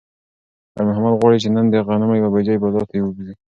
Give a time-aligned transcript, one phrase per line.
[0.71, 3.33] خیر محمد غواړي چې نن د غنمو یوه بوجۍ بازار ته بوځي.